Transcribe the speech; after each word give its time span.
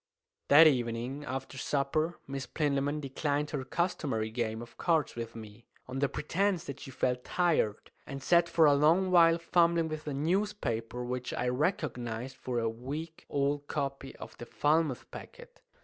That 0.47 0.65
evening, 0.65 1.23
after 1.25 1.59
supper, 1.59 2.17
Miss 2.25 2.47
Plinlimmon 2.47 3.01
declined 3.01 3.51
her 3.51 3.63
customary 3.63 4.31
game 4.31 4.59
of 4.63 4.75
cards 4.75 5.15
with 5.15 5.35
me, 5.35 5.67
on 5.87 5.99
the 5.99 6.09
pretence 6.09 6.63
that 6.63 6.79
she 6.79 6.89
felt 6.89 7.23
tired, 7.23 7.91
and 8.07 8.23
sat 8.23 8.49
for 8.49 8.65
a 8.65 8.73
long 8.73 9.11
while 9.11 9.37
fumbling 9.37 9.89
with 9.89 10.07
a 10.07 10.13
newspaper, 10.15 11.03
which 11.03 11.35
I 11.35 11.49
recognized 11.49 12.35
for 12.37 12.57
a 12.57 12.67
week 12.67 13.27
old 13.29 13.67
copy 13.67 14.15
of 14.15 14.35
the 14.39 14.47
"Falmouth 14.47 15.05
Packet." 15.11 15.61